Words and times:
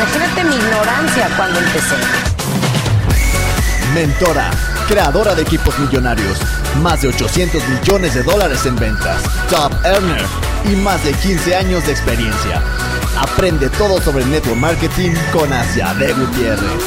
Imagínate 0.00 0.44
mi 0.44 0.56
ignorancia 0.56 1.28
cuando 1.36 1.58
empecé. 1.58 1.94
Mentora, 3.92 4.50
creadora 4.88 5.34
de 5.34 5.42
equipos 5.42 5.78
millonarios, 5.78 6.38
más 6.80 7.02
de 7.02 7.08
800 7.08 7.62
millones 7.68 8.14
de 8.14 8.22
dólares 8.22 8.64
en 8.64 8.76
ventas, 8.76 9.22
top 9.50 9.70
earner 9.84 10.24
y 10.64 10.76
más 10.76 11.04
de 11.04 11.12
15 11.12 11.54
años 11.54 11.84
de 11.84 11.92
experiencia. 11.92 12.62
Aprende 13.18 13.68
todo 13.68 14.00
sobre 14.00 14.24
network 14.24 14.56
marketing 14.56 15.10
con 15.34 15.52
Asia 15.52 15.92
de 15.92 16.14
Gutiérrez. 16.14 16.82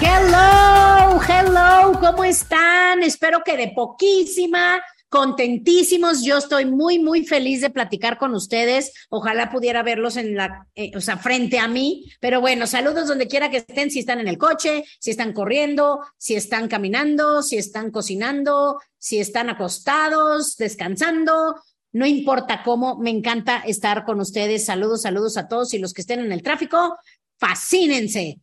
Hello, 0.00 1.20
hello, 1.28 2.00
¿cómo 2.00 2.24
están? 2.24 3.02
Espero 3.02 3.42
que 3.44 3.58
de 3.58 3.68
poquísima 3.76 4.80
contentísimos. 5.08 6.22
Yo 6.22 6.38
estoy 6.38 6.66
muy, 6.66 6.98
muy 6.98 7.24
feliz 7.24 7.60
de 7.60 7.70
platicar 7.70 8.18
con 8.18 8.34
ustedes. 8.34 8.92
Ojalá 9.08 9.50
pudiera 9.50 9.82
verlos 9.82 10.16
en 10.16 10.36
la, 10.36 10.66
eh, 10.74 10.90
o 10.94 11.00
sea, 11.00 11.16
frente 11.16 11.58
a 11.58 11.68
mí. 11.68 12.10
Pero 12.20 12.40
bueno, 12.40 12.66
saludos 12.66 13.08
donde 13.08 13.28
quiera 13.28 13.50
que 13.50 13.58
estén, 13.58 13.90
si 13.90 14.00
están 14.00 14.20
en 14.20 14.28
el 14.28 14.38
coche, 14.38 14.84
si 15.00 15.10
están 15.10 15.32
corriendo, 15.32 16.00
si 16.16 16.34
están 16.34 16.68
caminando, 16.68 17.42
si 17.42 17.56
están 17.56 17.90
cocinando, 17.90 18.78
si 18.98 19.18
están 19.18 19.50
acostados, 19.50 20.56
descansando. 20.56 21.56
No 21.92 22.06
importa 22.06 22.62
cómo, 22.62 22.98
me 22.98 23.10
encanta 23.10 23.58
estar 23.66 24.04
con 24.04 24.20
ustedes. 24.20 24.66
Saludos, 24.66 25.02
saludos 25.02 25.36
a 25.36 25.48
todos 25.48 25.72
y 25.74 25.78
los 25.78 25.94
que 25.94 26.02
estén 26.02 26.20
en 26.20 26.32
el 26.32 26.42
tráfico, 26.42 26.96
fascínense 27.38 28.40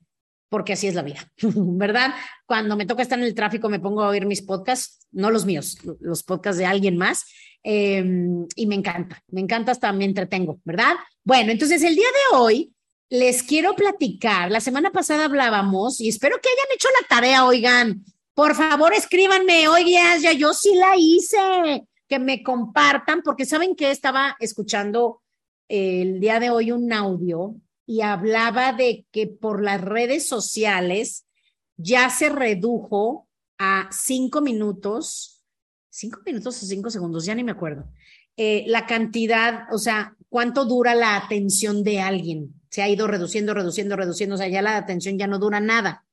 porque 0.56 0.72
así 0.72 0.88
es 0.88 0.96
la 0.96 1.02
vida, 1.02 1.20
¿verdad? 1.38 2.14
Cuando 2.46 2.78
me 2.78 2.86
toca 2.86 3.02
estar 3.02 3.20
en 3.20 3.26
el 3.26 3.36
tráfico 3.36 3.68
me 3.68 3.82
pongo 3.82 4.04
a 4.04 4.08
oír 4.08 4.26
mis 4.26 4.42
podcasts, 4.42 5.06
no 5.12 5.30
los 5.30 5.46
míos, 5.46 5.78
los 6.00 6.24
podcasts 6.24 6.58
de 6.58 6.66
alguien 6.66 6.96
más, 6.96 7.26
em, 7.62 8.48
y 8.56 8.66
me 8.66 8.76
encanta, 8.76 9.22
me 9.28 9.42
encanta 9.42 9.74
hasta 9.74 9.92
me 9.92 10.06
entretengo, 10.06 10.62
¿verdad? 10.64 10.94
Bueno, 11.26 11.52
entonces 11.52 11.84
el 11.84 11.94
día 11.94 12.08
de 12.08 12.38
hoy 12.38 12.74
les 13.10 13.44
quiero 13.44 13.76
platicar, 13.76 14.50
la 14.50 14.62
semana 14.62 14.92
pasada 14.92 15.26
hablábamos, 15.26 16.00
y 16.00 16.08
espero 16.08 16.38
que 16.42 16.48
hayan 16.48 16.74
hecho 16.74 16.88
la 17.02 17.08
tarea, 17.10 17.46
oigan, 17.46 18.06
por 18.34 18.56
favor 18.56 18.94
escríbanme, 18.94 19.68
oigan, 19.68 20.22
ya 20.22 20.32
yo 20.32 20.54
sí 20.54 20.74
la 20.76 20.96
hice, 20.98 21.86
que 22.08 22.18
me 22.18 22.42
compartan, 22.44 23.24
porque 23.24 23.46
saben 23.46 23.76
que 23.76 23.92
estaba 23.92 24.38
escuchando 24.40 25.22
el 25.68 26.22
día 26.22 26.40
de 26.40 26.50
hoy 26.50 26.72
un 26.72 26.94
audio 26.94 27.56
y 27.86 28.02
hablaba 28.02 28.74
de 28.74 29.06
que 29.12 29.28
por 29.28 29.64
las 29.64 29.82
redes 29.82 30.28
sociales 30.28 31.26
ya 31.78 32.10
se 32.10 32.30
redujo 32.30 33.28
a 33.58 33.90
cinco 33.92 34.42
minutos, 34.42 35.44
cinco 35.90 36.20
minutos 36.26 36.62
o 36.62 36.66
cinco 36.66 36.90
segundos, 36.90 37.26
ya 37.26 37.36
ni 37.36 37.44
me 37.44 37.52
acuerdo, 37.52 37.88
eh, 38.38 38.64
la 38.68 38.86
cantidad, 38.86 39.64
o 39.72 39.78
sea, 39.78 40.16
cuánto 40.30 40.66
dura 40.66 40.96
la 40.96 41.16
atención 41.16 41.84
de 41.84 42.02
alguien. 42.02 42.54
Se 42.70 42.82
ha 42.82 42.90
ido 42.90 43.08
reduciendo, 43.08 43.54
reduciendo, 43.54 43.96
reduciendo, 43.96 44.36
o 44.36 44.38
sea, 44.38 44.50
ya 44.50 44.62
la 44.62 44.76
atención 44.76 45.18
ya 45.18 45.28
no 45.28 45.40
dura 45.40 45.62
nada. 45.62 46.06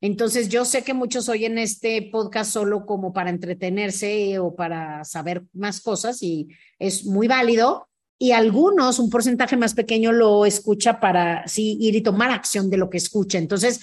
Entonces, 0.00 0.48
yo 0.48 0.64
sé 0.64 0.84
que 0.84 0.94
muchos 0.94 1.28
oyen 1.28 1.58
este 1.58 2.10
podcast 2.12 2.52
solo 2.52 2.84
como 2.84 3.12
para 3.12 3.30
entretenerse 3.30 4.38
o 4.38 4.54
para 4.54 5.02
saber 5.04 5.44
más 5.52 5.80
cosas 5.80 6.22
y 6.22 6.48
es 6.78 7.06
muy 7.06 7.26
válido, 7.26 7.88
y 8.18 8.32
algunos, 8.32 8.98
un 8.98 9.10
porcentaje 9.10 9.56
más 9.56 9.74
pequeño, 9.74 10.12
lo 10.12 10.46
escucha 10.46 11.00
para 11.00 11.46
sí 11.48 11.76
ir 11.80 11.94
y 11.96 12.02
tomar 12.02 12.30
acción 12.30 12.70
de 12.70 12.76
lo 12.76 12.88
que 12.88 12.98
escucha. 12.98 13.38
Entonces, 13.38 13.80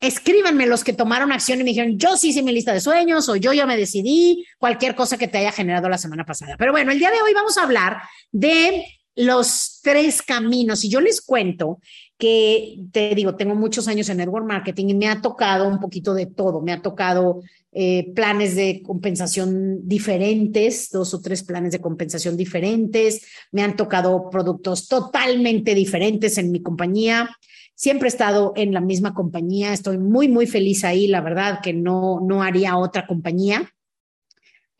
escríbanme 0.00 0.66
los 0.66 0.84
que 0.84 0.92
tomaron 0.92 1.32
acción 1.32 1.60
y 1.60 1.64
me 1.64 1.70
dijeron, 1.70 1.98
yo 1.98 2.16
sí 2.16 2.30
hice 2.30 2.42
mi 2.42 2.52
lista 2.52 2.72
de 2.72 2.80
sueños 2.80 3.28
o 3.28 3.36
yo 3.36 3.52
ya 3.52 3.66
me 3.66 3.76
decidí, 3.76 4.44
cualquier 4.58 4.94
cosa 4.94 5.16
que 5.16 5.28
te 5.28 5.38
haya 5.38 5.52
generado 5.52 5.88
la 5.88 5.98
semana 5.98 6.24
pasada. 6.24 6.56
Pero 6.58 6.72
bueno, 6.72 6.90
el 6.90 6.98
día 6.98 7.10
de 7.10 7.22
hoy 7.22 7.32
vamos 7.34 7.56
a 7.56 7.62
hablar 7.62 8.02
de 8.30 8.84
los 9.14 9.80
tres 9.82 10.22
caminos 10.22 10.84
y 10.84 10.88
yo 10.88 11.00
les 11.00 11.20
cuento 11.20 11.80
que 12.22 12.78
te 12.92 13.14
digo, 13.14 13.34
tengo 13.34 13.54
muchos 13.54 13.88
años 13.88 14.08
en 14.08 14.18
network 14.18 14.46
marketing 14.46 14.90
y 14.90 14.94
me 14.94 15.08
ha 15.08 15.20
tocado 15.20 15.66
un 15.66 15.80
poquito 15.80 16.14
de 16.14 16.26
todo. 16.26 16.60
Me 16.60 16.72
ha 16.72 16.80
tocado 16.80 17.42
eh, 17.72 18.12
planes 18.14 18.54
de 18.54 18.80
compensación 18.82 19.88
diferentes, 19.88 20.90
dos 20.90 21.14
o 21.14 21.20
tres 21.20 21.42
planes 21.42 21.72
de 21.72 21.80
compensación 21.80 22.36
diferentes. 22.36 23.26
Me 23.50 23.62
han 23.62 23.74
tocado 23.74 24.30
productos 24.30 24.86
totalmente 24.86 25.74
diferentes 25.74 26.38
en 26.38 26.52
mi 26.52 26.62
compañía. 26.62 27.28
Siempre 27.74 28.06
he 28.06 28.10
estado 28.10 28.52
en 28.54 28.72
la 28.72 28.80
misma 28.80 29.14
compañía. 29.14 29.72
Estoy 29.72 29.98
muy, 29.98 30.28
muy 30.28 30.46
feliz 30.46 30.84
ahí. 30.84 31.08
La 31.08 31.22
verdad 31.22 31.58
que 31.60 31.72
no, 31.72 32.20
no 32.20 32.44
haría 32.44 32.76
otra 32.76 33.06
compañía. 33.06 33.68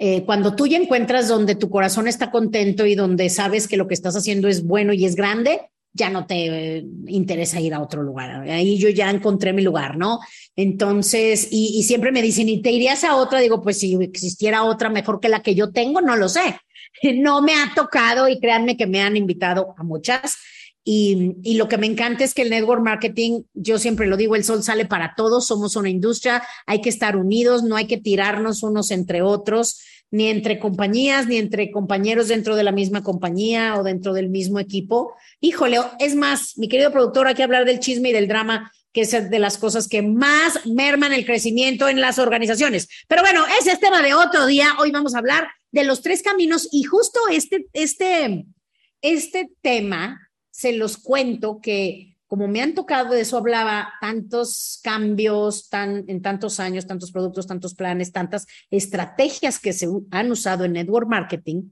Eh, 0.04 0.24
cuando 0.24 0.56
tú 0.56 0.66
ya 0.66 0.78
encuentras 0.78 1.28
donde 1.28 1.54
tu 1.54 1.70
corazón 1.70 2.08
está 2.08 2.32
contento 2.32 2.84
y 2.84 2.96
donde 2.96 3.30
sabes 3.30 3.68
que 3.68 3.76
lo 3.76 3.86
que 3.86 3.94
estás 3.94 4.16
haciendo 4.16 4.48
es 4.48 4.64
bueno 4.64 4.92
y 4.92 5.04
es 5.04 5.14
grande, 5.14 5.60
ya 5.92 6.10
no 6.10 6.26
te 6.26 6.78
eh, 6.78 6.84
interesa 7.06 7.60
ir 7.60 7.72
a 7.72 7.80
otro 7.80 8.02
lugar. 8.02 8.50
Ahí 8.50 8.78
yo 8.78 8.88
ya 8.88 9.08
encontré 9.10 9.52
mi 9.52 9.62
lugar, 9.62 9.96
¿no? 9.96 10.18
Entonces, 10.56 11.46
y, 11.52 11.80
siempre 11.84 12.10
me 12.10 12.20
dicen, 12.20 12.48
¿y 12.48 12.60
te 12.60 12.72
irías 12.72 13.04
a 13.04 13.14
otra? 13.14 13.38
Digo, 13.38 13.62
pues 13.62 13.78
si 13.78 13.94
existiera 14.02 14.64
otra 14.64 14.90
mejor 14.90 15.20
que 15.20 15.28
la 15.28 15.40
que 15.40 15.54
yo 15.54 15.70
tengo, 15.70 16.00
no 16.00 16.16
lo 16.16 16.28
sé. 16.28 16.58
No 17.14 17.40
me 17.40 17.54
ha 17.54 17.72
tocado 17.72 18.28
y 18.28 18.40
créanme 18.40 18.76
que 18.76 18.88
me 18.88 19.02
han 19.02 19.16
invitado 19.16 19.72
a 19.78 19.84
muchas. 19.84 20.36
Y, 20.84 21.36
y, 21.44 21.54
lo 21.54 21.68
que 21.68 21.78
me 21.78 21.86
encanta 21.86 22.24
es 22.24 22.34
que 22.34 22.42
el 22.42 22.50
network 22.50 22.82
marketing, 22.82 23.42
yo 23.54 23.78
siempre 23.78 24.08
lo 24.08 24.16
digo, 24.16 24.34
el 24.34 24.42
sol 24.42 24.64
sale 24.64 24.84
para 24.84 25.14
todos, 25.16 25.46
somos 25.46 25.76
una 25.76 25.88
industria, 25.88 26.42
hay 26.66 26.80
que 26.80 26.88
estar 26.88 27.16
unidos, 27.16 27.62
no 27.62 27.76
hay 27.76 27.86
que 27.86 27.98
tirarnos 27.98 28.64
unos 28.64 28.90
entre 28.90 29.22
otros 29.22 29.80
ni 30.12 30.28
entre 30.28 30.58
compañías, 30.58 31.26
ni 31.26 31.38
entre 31.38 31.70
compañeros 31.72 32.28
dentro 32.28 32.54
de 32.54 32.62
la 32.62 32.70
misma 32.70 33.02
compañía 33.02 33.76
o 33.76 33.82
dentro 33.82 34.12
del 34.12 34.28
mismo 34.28 34.60
equipo. 34.60 35.14
Híjole, 35.40 35.78
es 35.98 36.14
más, 36.14 36.58
mi 36.58 36.68
querido 36.68 36.92
productor, 36.92 37.26
hay 37.26 37.34
que 37.34 37.42
hablar 37.42 37.64
del 37.64 37.80
chisme 37.80 38.10
y 38.10 38.12
del 38.12 38.28
drama, 38.28 38.70
que 38.92 39.00
es 39.00 39.30
de 39.30 39.38
las 39.38 39.56
cosas 39.56 39.88
que 39.88 40.02
más 40.02 40.66
merman 40.66 41.14
el 41.14 41.24
crecimiento 41.24 41.88
en 41.88 42.02
las 42.02 42.18
organizaciones. 42.18 42.88
Pero 43.08 43.22
bueno, 43.22 43.42
ese 43.58 43.72
es 43.72 43.80
tema 43.80 44.02
de 44.02 44.12
otro 44.12 44.44
día. 44.44 44.74
Hoy 44.78 44.90
vamos 44.90 45.14
a 45.14 45.18
hablar 45.18 45.48
de 45.70 45.84
los 45.84 46.02
tres 46.02 46.22
caminos 46.22 46.68
y 46.70 46.82
justo 46.82 47.18
este, 47.30 47.66
este, 47.72 48.44
este 49.00 49.50
tema 49.62 50.20
se 50.62 50.72
los 50.72 50.96
cuento 50.96 51.60
que 51.60 52.16
como 52.28 52.46
me 52.46 52.62
han 52.62 52.72
tocado, 52.72 53.12
de 53.12 53.20
eso 53.20 53.36
hablaba, 53.36 53.94
tantos 54.00 54.80
cambios 54.82 55.68
tan, 55.68 56.04
en 56.06 56.22
tantos 56.22 56.60
años, 56.60 56.86
tantos 56.86 57.10
productos, 57.10 57.48
tantos 57.48 57.74
planes, 57.74 58.12
tantas 58.12 58.46
estrategias 58.70 59.58
que 59.58 59.72
se 59.72 59.88
han 60.12 60.30
usado 60.30 60.64
en 60.64 60.72
network 60.72 61.08
marketing, 61.08 61.64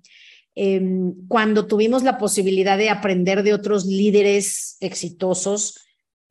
em, 0.56 1.14
cuando 1.28 1.66
tuvimos 1.66 2.02
la 2.02 2.18
posibilidad 2.18 2.76
de 2.76 2.90
aprender 2.90 3.44
de 3.44 3.54
otros 3.54 3.86
líderes 3.86 4.76
exitosos 4.80 5.78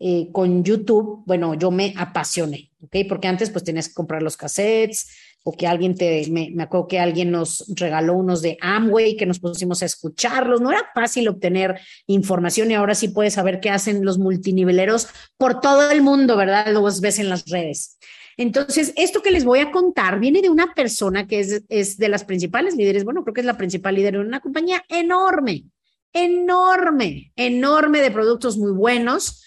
eh, 0.01 0.29
con 0.31 0.63
YouTube, 0.63 1.23
bueno, 1.25 1.55
yo 1.55 1.71
me 1.71 1.93
apasioné, 1.97 2.71
¿ok? 2.81 2.97
Porque 3.07 3.27
antes 3.29 3.49
pues 3.49 3.63
tenías 3.63 3.87
que 3.87 3.95
comprar 3.95 4.21
los 4.21 4.37
cassettes, 4.37 5.07
o 5.43 5.55
que 5.55 5.67
alguien 5.67 5.95
te, 5.95 6.25
me, 6.29 6.51
me, 6.53 6.63
acuerdo 6.63 6.87
que 6.87 6.99
alguien 6.99 7.31
nos 7.31 7.65
regaló 7.75 8.13
unos 8.13 8.41
de 8.41 8.57
Amway, 8.61 9.15
que 9.15 9.25
nos 9.25 9.39
pusimos 9.39 9.81
a 9.81 9.85
escucharlos. 9.85 10.61
No 10.61 10.71
era 10.71 10.89
fácil 10.93 11.27
obtener 11.27 11.79
información 12.07 12.71
y 12.71 12.75
ahora 12.75 12.95
sí 12.95 13.07
puedes 13.07 13.33
saber 13.33 13.59
qué 13.59 13.69
hacen 13.69 14.03
los 14.03 14.17
multiniveleros 14.17 15.07
por 15.37 15.61
todo 15.61 15.89
el 15.91 16.01
mundo, 16.01 16.35
¿verdad? 16.35 16.71
Los 16.73 17.01
ves 17.01 17.19
en 17.19 17.29
las 17.29 17.45
redes. 17.45 17.97
Entonces, 18.39 18.93
esto 18.95 19.21
que 19.21 19.31
les 19.31 19.43
voy 19.43 19.59
a 19.59 19.71
contar 19.71 20.19
viene 20.19 20.41
de 20.41 20.49
una 20.49 20.73
persona 20.73 21.27
que 21.27 21.41
es, 21.41 21.63
es 21.67 21.97
de 21.97 22.07
las 22.07 22.23
principales 22.23 22.75
líderes, 22.75 23.03
bueno, 23.03 23.23
creo 23.23 23.33
que 23.33 23.41
es 23.41 23.45
la 23.45 23.57
principal 23.57 23.95
líder 23.95 24.13
de 24.13 24.19
una 24.19 24.39
compañía 24.39 24.83
enorme, 24.87 25.65
enorme, 26.13 27.33
enorme 27.35 27.99
de 27.99 28.11
productos 28.11 28.57
muy 28.57 28.71
buenos, 28.71 29.43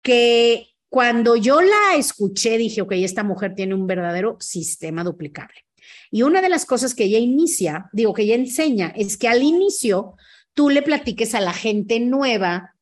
que 0.00 0.69
cuando 0.90 1.36
yo 1.36 1.62
la 1.62 1.96
escuché, 1.96 2.58
dije, 2.58 2.82
ok, 2.82 2.92
esta 2.96 3.22
mujer 3.22 3.54
tiene 3.54 3.74
un 3.74 3.86
verdadero 3.86 4.36
sistema 4.40 5.04
duplicable. 5.04 5.64
Y 6.10 6.22
una 6.22 6.42
de 6.42 6.48
las 6.48 6.66
cosas 6.66 6.94
que 6.94 7.04
ella 7.04 7.18
inicia, 7.18 7.88
digo, 7.92 8.12
que 8.12 8.22
ella 8.22 8.34
enseña, 8.34 8.92
es 8.96 9.16
que 9.16 9.28
al 9.28 9.42
inicio 9.42 10.16
tú 10.52 10.68
le 10.68 10.82
platiques 10.82 11.34
a 11.36 11.40
la 11.40 11.52
gente 11.52 12.00
nueva 12.00 12.74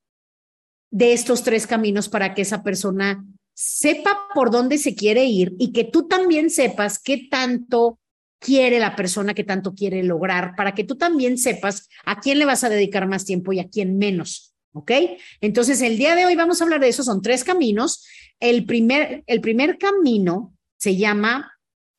de 0.90 1.12
estos 1.12 1.42
tres 1.42 1.66
caminos 1.66 2.08
para 2.08 2.34
que 2.34 2.42
esa 2.42 2.62
persona 2.62 3.24
sepa 3.54 4.28
por 4.34 4.50
dónde 4.50 4.78
se 4.78 4.94
quiere 4.94 5.26
ir 5.26 5.54
y 5.58 5.72
que 5.72 5.84
tú 5.84 6.08
también 6.08 6.48
sepas 6.48 6.98
qué 6.98 7.28
tanto 7.30 7.98
quiere 8.38 8.78
la 8.78 8.96
persona, 8.96 9.34
qué 9.34 9.44
tanto 9.44 9.74
quiere 9.74 10.02
lograr, 10.02 10.54
para 10.56 10.74
que 10.74 10.84
tú 10.84 10.96
también 10.96 11.36
sepas 11.36 11.88
a 12.06 12.20
quién 12.20 12.38
le 12.38 12.46
vas 12.46 12.64
a 12.64 12.70
dedicar 12.70 13.06
más 13.06 13.26
tiempo 13.26 13.52
y 13.52 13.60
a 13.60 13.68
quién 13.68 13.98
menos. 13.98 14.47
¿Ok? 14.78 14.92
Entonces, 15.40 15.80
el 15.82 15.96
día 15.96 16.14
de 16.14 16.26
hoy 16.26 16.34
vamos 16.34 16.60
a 16.60 16.64
hablar 16.64 16.80
de 16.80 16.88
eso, 16.88 17.02
son 17.02 17.22
tres 17.22 17.44
caminos. 17.44 18.06
El 18.40 18.64
primer, 18.66 19.24
el 19.26 19.40
primer 19.40 19.78
camino 19.78 20.54
se 20.76 20.96
llama, 20.96 21.52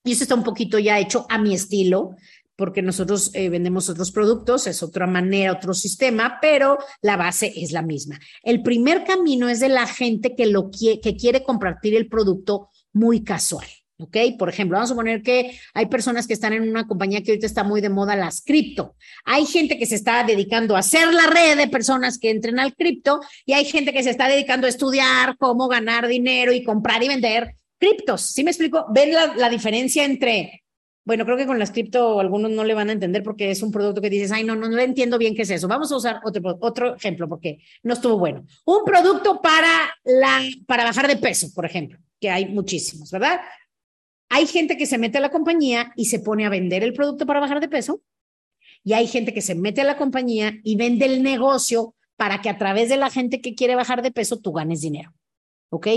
y 0.03 0.13
eso 0.13 0.23
está 0.23 0.35
un 0.35 0.43
poquito 0.43 0.79
ya 0.79 0.99
hecho 0.99 1.25
a 1.29 1.37
mi 1.37 1.53
estilo, 1.53 2.15
porque 2.55 2.81
nosotros 2.81 3.31
eh, 3.33 3.47
vendemos 3.47 3.89
otros 3.89 4.11
productos, 4.11 4.67
es 4.67 4.83
otra 4.83 5.07
manera, 5.07 5.53
otro 5.53 5.73
sistema, 5.73 6.39
pero 6.41 6.77
la 7.01 7.15
base 7.15 7.53
es 7.55 7.71
la 7.71 7.81
misma. 7.81 8.19
El 8.43 8.61
primer 8.63 9.05
camino 9.05 9.47
es 9.47 9.61
de 9.61 9.69
la 9.69 9.87
gente 9.87 10.35
que, 10.35 10.45
lo 10.45 10.69
que 10.69 11.15
quiere 11.17 11.41
compartir 11.43 11.95
el 11.95 12.09
producto 12.09 12.69
muy 12.91 13.23
casual. 13.23 13.65
¿Ok? 14.01 14.15
Por 14.37 14.47
ejemplo, 14.47 14.77
vamos 14.77 14.89
a 14.89 14.93
suponer 14.93 15.21
que 15.21 15.59
hay 15.73 15.87
personas 15.87 16.25
que 16.25 16.33
están 16.33 16.53
en 16.53 16.69
una 16.69 16.87
compañía 16.87 17.21
que 17.21 17.31
ahorita 17.31 17.45
está 17.45 17.65
muy 17.65 17.81
de 17.81 17.89
moda, 17.89 18.15
las 18.15 18.41
cripto. 18.41 18.95
Hay 19.25 19.45
gente 19.45 19.77
que 19.77 19.85
se 19.85 19.95
está 19.95 20.23
dedicando 20.23 20.77
a 20.77 20.79
hacer 20.79 21.13
la 21.13 21.27
red 21.27 21.57
de 21.57 21.67
personas 21.67 22.17
que 22.17 22.29
entren 22.29 22.59
al 22.59 22.75
cripto 22.75 23.19
y 23.45 23.53
hay 23.53 23.65
gente 23.65 23.91
que 23.91 24.01
se 24.01 24.09
está 24.09 24.29
dedicando 24.29 24.67
a 24.67 24.69
estudiar 24.69 25.35
cómo 25.37 25.67
ganar 25.67 26.07
dinero 26.07 26.53
y 26.53 26.63
comprar 26.63 27.03
y 27.03 27.09
vender 27.09 27.55
criptos. 27.77 28.21
¿Sí 28.21 28.45
me 28.45 28.51
explico? 28.51 28.85
¿Ven 28.89 29.13
la, 29.13 29.35
la 29.35 29.49
diferencia 29.49 30.05
entre 30.05 30.63
bueno, 31.09 31.25
creo 31.25 31.37
que 31.37 31.47
con 31.47 31.57
las 31.57 31.71
cripto 31.71 32.19
algunos 32.19 32.51
no 32.51 32.63
le 32.63 32.75
van 32.75 32.89
a 32.89 32.91
entender 32.91 33.23
porque 33.23 33.49
es 33.49 33.63
un 33.63 33.71
producto 33.71 33.99
que 33.99 34.11
dices, 34.11 34.31
ay, 34.31 34.43
no, 34.43 34.55
no, 34.55 34.69
no 34.69 34.77
entiendo 34.77 35.17
bien 35.17 35.33
qué 35.33 35.41
es 35.41 35.49
eso. 35.49 35.67
Vamos 35.67 35.91
a 35.91 35.95
usar 35.95 36.21
otro, 36.23 36.59
otro 36.61 36.95
ejemplo 36.95 37.27
porque 37.27 37.57
no 37.81 37.95
estuvo 37.95 38.19
bueno. 38.19 38.45
Un 38.65 38.85
producto 38.85 39.41
para, 39.41 39.91
la, 40.03 40.41
para 40.67 40.83
bajar 40.83 41.07
de 41.07 41.17
peso, 41.17 41.47
por 41.55 41.65
ejemplo, 41.65 41.97
que 42.21 42.29
hay 42.29 42.45
muchísimos, 42.45 43.09
¿verdad? 43.09 43.41
Hay 44.29 44.45
gente 44.47 44.77
que 44.77 44.85
se 44.85 44.97
mete 44.97 45.17
a 45.17 45.21
la 45.21 45.31
compañía 45.31 45.91
y 45.95 46.05
se 46.05 46.19
pone 46.19 46.45
a 46.45 46.49
vender 46.49 46.83
el 46.83 46.93
producto 46.93 47.25
para 47.25 47.39
bajar 47.39 47.59
de 47.59 47.67
peso. 47.67 48.01
Y 48.83 48.93
hay 48.93 49.07
gente 49.07 49.33
que 49.33 49.41
se 49.41 49.55
mete 49.55 49.81
a 49.81 49.85
la 49.85 49.97
compañía 49.97 50.59
y 50.63 50.75
vende 50.75 51.05
el 51.05 51.21
negocio 51.23 51.95
para 52.15 52.41
que 52.41 52.49
a 52.49 52.57
través 52.57 52.89
de 52.89 52.97
la 52.97 53.09
gente 53.09 53.41
que 53.41 53.55
quiere 53.55 53.75
bajar 53.75 54.01
de 54.01 54.11
peso 54.11 54.39
tú 54.39 54.53
ganes 54.53 54.81
dinero. 54.81 55.13
¿Ok? 55.69 55.87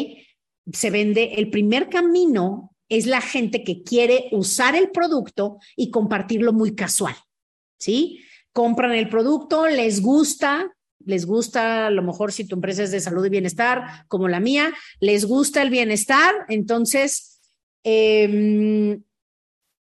Se 0.72 0.90
vende 0.90 1.34
el 1.34 1.50
primer 1.50 1.88
camino 1.88 2.72
es 2.88 3.06
la 3.06 3.20
gente 3.20 3.64
que 3.64 3.82
quiere 3.82 4.28
usar 4.32 4.76
el 4.76 4.90
producto 4.90 5.58
y 5.76 5.90
compartirlo 5.90 6.52
muy 6.52 6.74
casual. 6.74 7.16
¿Sí? 7.78 8.20
Compran 8.52 8.92
el 8.92 9.08
producto, 9.08 9.66
les 9.66 10.02
gusta, 10.02 10.70
les 11.04 11.24
gusta, 11.24 11.86
a 11.86 11.90
lo 11.90 12.02
mejor 12.02 12.32
si 12.32 12.46
tu 12.46 12.56
empresa 12.56 12.82
es 12.82 12.90
de 12.90 13.00
salud 13.00 13.24
y 13.24 13.30
bienestar, 13.30 14.06
como 14.08 14.28
la 14.28 14.40
mía, 14.40 14.72
les 15.00 15.24
gusta 15.24 15.62
el 15.62 15.70
bienestar, 15.70 16.34
entonces 16.48 17.31
Em, 17.84 19.02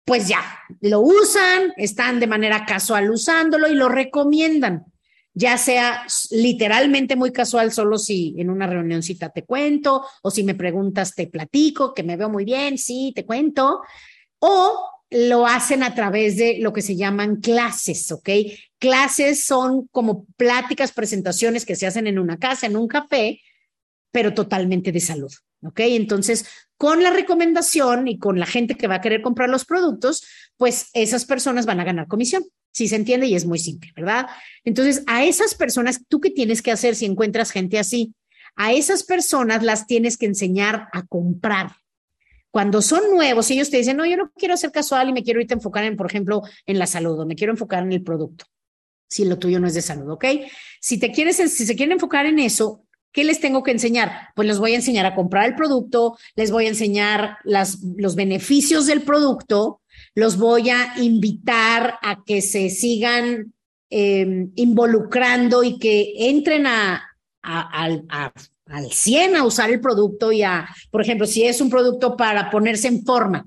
pues 0.06 0.28
ya, 0.28 0.42
lo 0.82 1.02
usan, 1.02 1.74
están 1.78 2.20
de 2.20 2.28
manera 2.28 2.66
casual 2.66 3.12
usándolo 3.12 3.68
y 3.68 3.76
lo 3.76 3.90
recomiendan, 3.90 4.86
ya 5.34 5.58
sea 5.58 6.06
literalmente 6.32 7.16
muy 7.16 7.32
casual, 7.32 7.72
solo 7.72 7.98
si 8.00 8.36
en 8.40 8.50
una 8.50 8.66
reunioncita 8.66 9.30
te 9.30 9.46
cuento, 9.46 10.04
o 10.24 10.32
si 10.32 10.44
me 10.44 10.56
preguntas 10.56 11.14
te 11.14 11.28
platico, 11.28 11.94
que 11.94 12.04
me 12.04 12.18
veo 12.18 12.30
muy 12.30 12.44
bien, 12.44 12.78
sí, 12.78 13.12
te 13.16 13.26
cuento, 13.26 13.82
o 14.40 14.90
lo 15.12 15.46
hacen 15.46 15.84
a 15.84 15.96
través 15.96 16.38
de 16.38 16.58
lo 16.60 16.74
que 16.74 16.82
se 16.82 16.96
llaman 16.96 17.38
clases, 17.38 18.12
¿ok? 18.12 18.30
Clases 18.78 19.46
son 19.46 19.88
como 19.92 20.26
pláticas, 20.38 20.92
presentaciones 20.92 21.66
que 21.66 21.76
se 21.76 21.88
hacen 21.88 22.08
en 22.08 22.20
una 22.20 22.38
casa, 22.38 22.68
en 22.68 22.78
un 22.78 22.88
café, 22.88 23.42
pero 24.12 24.34
totalmente 24.34 24.92
de 24.92 25.00
salud. 25.00 25.32
¿Ok? 25.64 25.80
Entonces, 25.82 26.46
con 26.78 27.04
la 27.04 27.12
recomendación 27.12 28.08
y 28.08 28.18
con 28.18 28.40
la 28.40 28.46
gente 28.46 28.76
que 28.76 28.88
va 28.88 28.96
a 28.96 29.02
querer 29.02 29.22
comprar 29.22 29.50
los 29.50 29.66
productos, 29.66 30.24
pues 30.58 30.90
esas 30.94 31.26
personas 31.26 31.66
van 31.66 31.80
a 31.80 31.84
ganar 31.84 32.08
comisión. 32.08 32.44
Si 32.72 32.88
se 32.88 32.96
entiende 32.96 33.28
y 33.28 33.36
es 33.36 33.46
muy 33.46 33.60
simple, 33.60 33.92
¿verdad? 33.96 34.28
Entonces, 34.64 35.04
a 35.08 35.26
esas 35.26 35.56
personas, 35.56 36.06
¿tú 36.08 36.22
qué 36.22 36.30
tienes 36.30 36.62
que 36.62 36.72
hacer 36.72 36.96
si 36.96 37.06
encuentras 37.06 37.52
gente 37.52 37.80
así? 37.80 38.14
A 38.56 38.72
esas 38.72 39.04
personas 39.04 39.64
las 39.64 39.88
tienes 39.88 40.18
que 40.18 40.28
enseñar 40.28 40.88
a 40.94 41.06
comprar. 41.06 41.72
Cuando 42.52 42.82
son 42.82 43.12
nuevos, 43.12 43.52
ellos 43.52 43.70
te 43.70 43.78
dicen, 43.78 43.98
no, 43.98 44.06
yo 44.06 44.18
no 44.18 44.32
quiero 44.36 44.56
ser 44.56 44.72
casual 44.72 45.10
y 45.10 45.14
me 45.14 45.24
quiero 45.24 45.42
irte 45.42 45.54
a 45.54 45.58
enfocar 45.58 45.84
en, 45.84 45.98
por 45.98 46.08
ejemplo, 46.08 46.44
en 46.66 46.80
la 46.80 46.88
salud 46.88 47.20
o 47.20 47.26
me 47.26 47.36
quiero 47.36 47.52
enfocar 47.54 47.84
en 47.84 47.92
el 47.92 48.04
producto 48.04 48.46
si 49.10 49.26
lo 49.26 49.40
tuyo 49.40 49.60
no 49.60 49.68
es 49.68 49.74
de 49.74 49.82
salud, 49.82 50.12
¿ok? 50.12 50.26
Si 50.80 51.00
te 51.00 51.12
quieres, 51.12 51.38
si 51.38 51.66
se 51.66 51.76
quieren 51.76 51.94
enfocar 51.94 52.28
en 52.28 52.40
eso, 52.40 52.86
¿Qué 53.12 53.24
les 53.24 53.40
tengo 53.40 53.64
que 53.64 53.72
enseñar? 53.72 54.30
Pues 54.36 54.48
les 54.48 54.60
voy 54.60 54.74
a 54.74 54.76
enseñar 54.76 55.06
a 55.06 55.16
comprar 55.16 55.48
el 55.48 55.56
producto, 55.56 56.18
les 56.36 56.52
voy 56.52 56.66
a 56.66 56.70
enseñar 56.70 57.38
los 57.44 58.16
beneficios 58.16 58.86
del 58.86 59.02
producto, 59.02 59.82
los 60.14 60.38
voy 60.38 60.70
a 60.70 60.94
invitar 60.98 61.96
a 62.02 62.24
que 62.24 62.42
se 62.42 62.70
sigan 62.70 63.54
em, 63.90 64.52
involucrando 64.56 65.64
y 65.64 65.80
que 65.80 66.14
entren 66.30 66.68
a, 66.68 67.04
al 67.42 68.06
100 68.92 69.36
a 69.36 69.44
usar 69.44 69.72
el 69.72 69.82
producto 69.82 70.32
y 70.32 70.44
a, 70.44 70.68
por 70.92 71.02
ejemplo, 71.02 71.26
si 71.26 71.44
es 71.44 71.60
un 71.62 71.70
producto 71.70 72.16
para 72.16 72.52
ponerse 72.52 72.88
en 72.88 73.04
forma, 73.04 73.46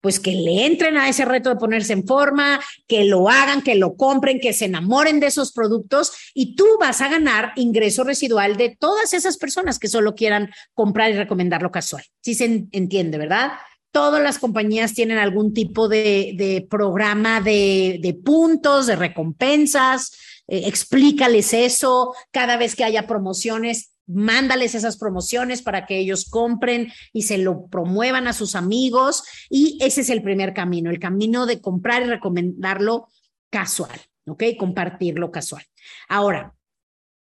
pues 0.00 0.18
que 0.18 0.32
le 0.32 0.66
entren 0.66 0.96
a 0.96 1.08
ese 1.08 1.24
reto 1.24 1.50
de 1.50 1.56
ponerse 1.56 1.92
en 1.92 2.06
forma, 2.06 2.60
que 2.86 3.04
lo 3.04 3.28
hagan, 3.28 3.62
que 3.62 3.74
lo 3.74 3.96
compren, 3.96 4.40
que 4.40 4.52
se 4.52 4.66
enamoren 4.66 5.20
de 5.20 5.26
esos 5.26 5.52
productos 5.52 6.12
y 6.34 6.54
tú 6.54 6.66
vas 6.78 7.00
a 7.00 7.08
ganar 7.08 7.52
ingreso 7.56 8.04
residual 8.04 8.56
de 8.56 8.76
todas 8.78 9.12
esas 9.14 9.36
personas 9.36 9.78
que 9.78 9.88
solo 9.88 10.14
quieran 10.14 10.50
comprar 10.74 11.10
y 11.10 11.14
recomendarlo 11.14 11.70
casual. 11.70 12.04
Sí 12.22 12.34
se 12.34 12.66
entiende, 12.72 13.18
¿verdad? 13.18 13.52
Todas 13.92 14.22
las 14.22 14.38
compañías 14.38 14.94
tienen 14.94 15.18
algún 15.18 15.52
tipo 15.52 15.88
de, 15.88 16.66
programa 16.70 17.40
de, 17.40 17.98
de, 18.00 18.14
puntos, 18.14 18.86
de 18.86 18.96
recompensas. 18.96 20.12
Eh, 20.50 20.62
explícales 20.66 21.54
eso. 21.54 22.14
Cada 22.32 22.56
vez 22.56 22.74
que 22.74 22.84
haya 22.84 23.06
promociones, 23.06 23.89
mándales 24.12 24.74
esas 24.74 24.96
promociones 24.96 25.62
para 25.62 25.86
que 25.86 25.98
ellos 25.98 26.28
compren 26.28 26.92
y 27.12 27.22
se 27.22 27.38
lo 27.38 27.66
promuevan 27.66 28.26
a 28.26 28.32
sus 28.32 28.54
amigos. 28.54 29.24
Y 29.48 29.78
ese 29.80 30.02
es 30.02 30.10
el 30.10 30.22
primer 30.22 30.52
camino, 30.54 30.90
el 30.90 30.98
camino 30.98 31.46
de 31.46 31.60
comprar 31.60 32.02
y 32.02 32.06
recomendarlo 32.06 33.08
casual, 33.50 34.00
¿ok? 34.26 34.44
Compartirlo 34.58 35.30
casual. 35.30 35.64
Ahora, 36.08 36.54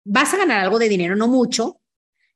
vas 0.04 0.34
a 0.34 0.38
ganar 0.38 0.60
algo 0.60 0.78
de 0.78 0.88
dinero, 0.88 1.16
no 1.16 1.28
mucho. 1.28 1.80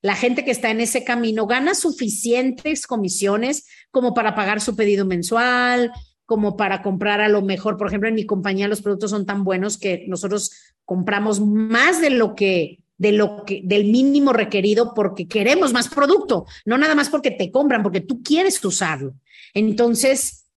La 0.00 0.14
gente 0.14 0.44
que 0.44 0.52
está 0.52 0.70
en 0.70 0.81
ese 0.81 1.05
camino 1.05 1.46
gana 1.46 1.75
suficientes 1.75 2.87
comisiones 2.87 3.67
como 3.90 4.14
para 4.14 4.35
pagar 4.35 4.61
su 4.61 4.76
pedido 4.76 5.05
mensual, 5.05 5.93
como 6.25 6.56
para 6.56 6.82
comprar 6.82 7.20
a 7.20 7.29
lo 7.29 7.43
mejor, 7.43 7.76
por 7.76 7.88
ejemplo, 7.88 8.08
en 8.08 8.14
mi 8.14 8.26
compañía 8.26 8.69
los 8.69 8.82
productos 8.82 9.11
son 9.11 9.26
tan 9.26 9.44
buenos 9.44 9.79
que 9.79 10.05
nosotros 10.08 10.52
compramos 10.85 11.40
más 11.40 12.00
de 12.00 12.11
lo 12.11 12.35
que 12.35 12.81
de 12.99 13.12
lo 13.12 13.45
que, 13.45 13.62
del 13.65 13.85
mínimo 13.85 14.33
requerido 14.33 14.93
porque 14.95 15.26
queremos 15.26 15.73
más 15.73 15.88
producto, 15.88 16.47
no 16.67 16.76
nada 16.76 16.95
más 16.95 17.09
porque 17.09 17.31
te 17.31 17.50
compran, 17.50 17.83
porque 17.83 18.00
tú 18.00 18.23
quieres 18.23 18.62
usarlo. 18.64 19.14
Entonces, 19.55 20.50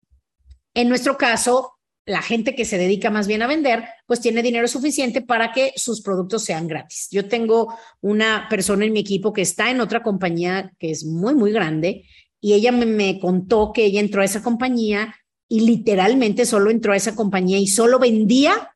en 0.74 0.88
nuestro 0.88 1.16
caso, 1.16 1.74
la 2.06 2.22
gente 2.22 2.54
que 2.54 2.64
se 2.64 2.78
dedica 2.78 3.10
más 3.10 3.26
bien 3.26 3.42
a 3.42 3.46
vender, 3.46 3.84
pues 4.06 4.20
tiene 4.20 4.42
dinero 4.42 4.66
suficiente 4.66 5.20
para 5.20 5.52
que 5.52 5.72
sus 5.76 6.00
productos 6.00 6.42
sean 6.42 6.66
gratis. 6.66 7.08
Yo 7.10 7.28
tengo 7.28 7.74
una 8.00 8.48
persona 8.48 8.84
en 8.84 8.92
mi 8.92 9.00
equipo 9.00 9.32
que 9.32 9.42
está 9.42 9.70
en 9.70 9.80
otra 9.80 10.02
compañía 10.02 10.72
que 10.78 10.90
es 10.90 11.04
muy, 11.04 11.34
muy 11.34 11.52
grande 11.52 12.06
y 12.40 12.54
ella 12.54 12.72
me, 12.72 13.20
contó 13.20 13.72
que 13.72 13.84
ella 13.84 14.00
entró 14.00 14.22
a 14.22 14.24
esa 14.24 14.42
compañía 14.42 15.14
y 15.48 15.60
literalmente 15.60 16.46
solo 16.46 16.70
entró 16.70 16.92
a 16.92 16.96
esa 16.96 17.14
compañía 17.14 17.58
y 17.58 17.66
solo 17.66 17.98
vendía 17.98 18.74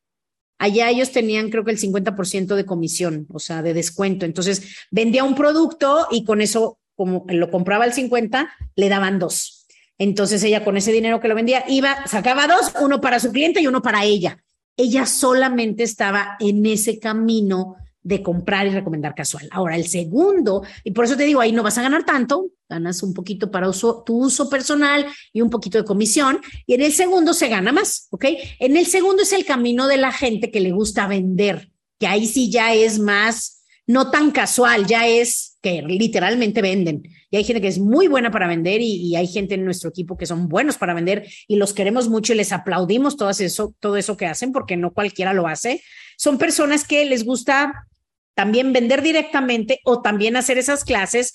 Allá 0.64 0.88
ellos 0.88 1.12
tenían 1.12 1.50
creo 1.50 1.62
que 1.62 1.72
el 1.72 1.78
50% 1.78 2.54
de 2.54 2.64
comisión, 2.64 3.26
o 3.28 3.38
sea, 3.38 3.60
de 3.60 3.74
descuento. 3.74 4.24
Entonces, 4.24 4.62
vendía 4.90 5.22
un 5.22 5.34
producto 5.34 6.08
y 6.10 6.24
con 6.24 6.40
eso, 6.40 6.78
como 6.94 7.26
lo 7.28 7.50
compraba 7.50 7.84
al 7.84 7.92
50, 7.92 8.50
le 8.74 8.88
daban 8.88 9.18
dos. 9.18 9.66
Entonces 9.98 10.42
ella 10.42 10.64
con 10.64 10.78
ese 10.78 10.90
dinero 10.90 11.20
que 11.20 11.28
lo 11.28 11.34
vendía 11.34 11.64
iba, 11.68 12.06
sacaba 12.06 12.46
dos, 12.46 12.72
uno 12.80 13.02
para 13.02 13.20
su 13.20 13.30
cliente 13.30 13.60
y 13.60 13.66
uno 13.66 13.82
para 13.82 14.04
ella. 14.04 14.42
Ella 14.78 15.04
solamente 15.04 15.82
estaba 15.82 16.38
en 16.40 16.64
ese 16.64 16.98
camino 16.98 17.76
de 18.04 18.22
comprar 18.22 18.66
y 18.66 18.70
recomendar 18.70 19.14
casual. 19.14 19.48
Ahora, 19.50 19.76
el 19.76 19.86
segundo, 19.86 20.62
y 20.84 20.92
por 20.92 21.06
eso 21.06 21.16
te 21.16 21.24
digo, 21.24 21.40
ahí 21.40 21.52
no 21.52 21.62
vas 21.62 21.78
a 21.78 21.82
ganar 21.82 22.04
tanto, 22.04 22.50
ganas 22.68 23.02
un 23.02 23.14
poquito 23.14 23.50
para 23.50 23.68
uso, 23.68 24.04
tu 24.04 24.24
uso 24.24 24.48
personal 24.48 25.06
y 25.32 25.40
un 25.40 25.50
poquito 25.50 25.78
de 25.78 25.84
comisión, 25.84 26.38
y 26.66 26.74
en 26.74 26.82
el 26.82 26.92
segundo 26.92 27.32
se 27.32 27.48
gana 27.48 27.72
más, 27.72 28.08
¿ok? 28.10 28.26
En 28.60 28.76
el 28.76 28.86
segundo 28.86 29.22
es 29.22 29.32
el 29.32 29.46
camino 29.46 29.88
de 29.88 29.96
la 29.96 30.12
gente 30.12 30.50
que 30.50 30.60
le 30.60 30.70
gusta 30.70 31.08
vender, 31.08 31.70
que 31.98 32.06
ahí 32.06 32.26
sí 32.26 32.50
ya 32.50 32.74
es 32.74 32.98
más, 32.98 33.64
no 33.86 34.10
tan 34.10 34.30
casual, 34.30 34.86
ya 34.86 35.06
es 35.06 35.58
que 35.62 35.80
literalmente 35.80 36.60
venden. 36.60 37.04
Y 37.30 37.36
hay 37.36 37.44
gente 37.44 37.62
que 37.62 37.68
es 37.68 37.78
muy 37.78 38.06
buena 38.06 38.30
para 38.30 38.46
vender 38.46 38.82
y, 38.82 39.16
hay 39.16 39.26
gente 39.26 39.54
en 39.54 39.64
nuestro 39.64 39.88
equipo 39.90 40.16
que 40.16 40.26
son 40.26 40.48
buenos 40.48 40.76
para 40.76 40.94
vender 40.94 41.26
y 41.48 41.56
los 41.56 41.72
queremos 41.72 42.08
mucho 42.08 42.34
y 42.34 42.36
les 42.36 42.52
aplaudimos 42.52 43.16
todo 43.16 43.30
eso, 43.30 43.74
todo 43.80 43.96
eso 43.96 44.16
que 44.16 44.26
hacen 44.26 44.52
porque 44.52 44.76
no 44.76 44.92
cualquiera 44.92 45.32
lo 45.32 45.46
hace. 45.46 45.82
Son 46.16 46.36
personas 46.36 46.86
que 46.86 47.04
les 47.06 47.24
gusta 47.24 47.86
también 48.34 48.72
vender 48.72 49.02
directamente 49.02 49.80
o 49.84 50.02
también 50.02 50.36
hacer 50.36 50.58
esas 50.58 50.84
clases, 50.84 51.32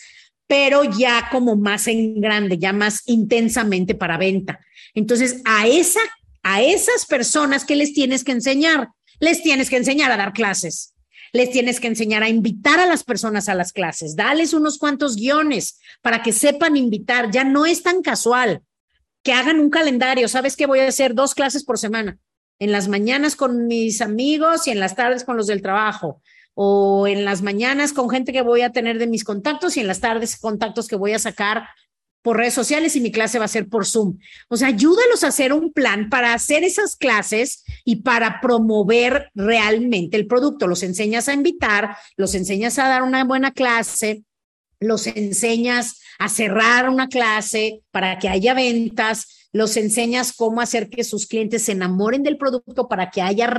pero 0.47 0.83
ya 0.83 1.29
como 1.31 1.55
más 1.55 1.87
en 1.87 2.19
grande, 2.21 2.57
ya 2.57 2.73
más 2.73 3.03
intensamente 3.05 3.95
para 3.95 4.17
venta. 4.17 4.59
Entonces, 4.93 5.41
a 5.45 5.67
esa 5.67 5.99
a 6.43 6.61
esas 6.61 7.05
personas 7.05 7.65
que 7.65 7.75
les 7.75 7.93
tienes 7.93 8.23
que 8.23 8.31
enseñar, 8.31 8.89
les 9.19 9.43
tienes 9.43 9.69
que 9.69 9.77
enseñar 9.77 10.11
a 10.11 10.17
dar 10.17 10.33
clases. 10.33 10.93
les 11.31 11.51
tienes 11.51 11.79
que 11.79 11.85
enseñar 11.85 12.23
a 12.23 12.29
invitar 12.29 12.79
a 12.79 12.87
las 12.87 13.03
personas 13.03 13.49
a 13.49 13.53
las 13.53 13.71
clases, 13.71 14.15
dales 14.15 14.51
unos 14.53 14.79
cuantos 14.79 15.15
guiones 15.15 15.79
para 16.01 16.23
que 16.23 16.33
sepan 16.33 16.75
invitar, 16.75 17.29
ya 17.29 17.43
no 17.43 17.67
es 17.67 17.83
tan 17.83 18.01
casual, 18.01 18.63
que 19.21 19.33
hagan 19.33 19.59
un 19.59 19.69
calendario, 19.69 20.27
sabes 20.27 20.55
que 20.55 20.65
voy 20.65 20.79
a 20.79 20.87
hacer 20.87 21.13
dos 21.13 21.35
clases 21.35 21.63
por 21.63 21.77
semana, 21.77 22.17
en 22.57 22.71
las 22.71 22.87
mañanas 22.87 23.35
con 23.35 23.67
mis 23.67 24.01
amigos 24.01 24.65
y 24.65 24.71
en 24.71 24.79
las 24.79 24.95
tardes 24.95 25.23
con 25.23 25.37
los 25.37 25.45
del 25.45 25.61
trabajo, 25.61 26.19
o 26.61 27.07
en 27.07 27.23
las 27.23 27.41
mañanas 27.41 27.93
con 27.93 28.09
gente 28.09 28.33
que 28.33 28.41
voy 28.41 28.63
a 28.63 28.73
tener 28.73 28.99
de 28.99 29.07
mis 29.07 29.23
contactos 29.23 29.77
y 29.77 29.79
en 29.79 29.87
las 29.87 30.01
tardes 30.01 30.37
contactos 30.37 30.89
que 30.89 30.97
voy 30.97 31.13
a 31.13 31.19
sacar 31.19 31.69
por 32.21 32.35
redes 32.35 32.53
sociales 32.53 32.97
y 32.97 32.99
mi 32.99 33.13
clase 33.13 33.39
va 33.39 33.45
a 33.45 33.47
ser 33.47 33.69
por 33.69 33.85
Zoom. 33.85 34.17
O 34.49 34.57
sea, 34.57 34.67
ayúdalos 34.67 35.23
a 35.23 35.29
hacer 35.29 35.53
un 35.53 35.71
plan 35.71 36.09
para 36.09 36.33
hacer 36.33 36.65
esas 36.65 36.97
clases 36.97 37.63
y 37.85 38.01
para 38.01 38.41
promover 38.41 39.31
realmente 39.35 40.17
el 40.17 40.27
producto. 40.27 40.67
Los 40.67 40.83
enseñas 40.83 41.29
a 41.29 41.33
invitar, 41.33 41.95
los 42.17 42.35
enseñas 42.35 42.77
a 42.77 42.89
dar 42.89 43.03
una 43.03 43.23
buena 43.23 43.51
clase, 43.51 44.25
los 44.79 45.07
enseñas 45.07 45.99
a 46.19 46.29
cerrar 46.29 46.89
una 46.89 47.09
clase 47.09 47.81
para 47.91 48.19
que 48.19 48.29
haya 48.29 48.53
ventas, 48.53 49.49
los 49.51 49.77
enseñas 49.77 50.33
cómo 50.33 50.61
hacer 50.61 50.89
que 50.89 51.03
sus 51.03 51.27
clientes 51.27 51.63
se 51.63 51.71
enamoren 51.71 52.23
del 52.23 52.37
producto 52.37 52.87
para 52.87 53.09
que 53.09 53.21
haya 53.21 53.51